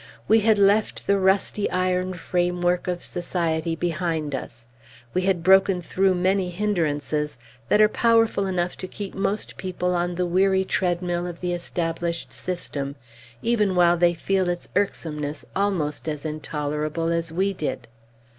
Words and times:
We 0.27 0.39
had 0.39 0.57
left 0.57 1.05
the 1.05 1.19
rusty 1.19 1.69
iron 1.69 2.15
framework 2.15 2.87
of 2.87 3.03
society 3.03 3.75
behind 3.75 4.33
us; 4.33 4.67
we 5.13 5.21
had 5.21 5.43
broken 5.43 5.79
through 5.79 6.15
many 6.15 6.49
hindrances 6.49 7.37
that 7.69 7.79
are 7.81 7.87
powerful 7.87 8.47
enough 8.47 8.75
to 8.77 8.87
keep 8.87 9.13
most 9.13 9.57
people 9.57 9.93
on 9.93 10.15
the 10.15 10.25
weary 10.25 10.65
treadmill 10.65 11.27
of 11.27 11.39
the 11.39 11.53
established 11.53 12.33
system, 12.33 12.95
even 13.43 13.75
while 13.75 13.95
they 13.95 14.15
feel 14.15 14.49
its 14.49 14.69
irksomeness 14.75 15.45
almost 15.55 16.09
as 16.09 16.25
intolerable 16.25 17.09
as 17.11 17.31
we 17.31 17.53
did. 17.53 17.87